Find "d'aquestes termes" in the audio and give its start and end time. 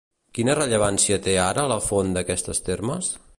2.17-3.13